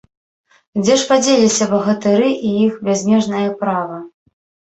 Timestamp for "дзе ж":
0.83-1.05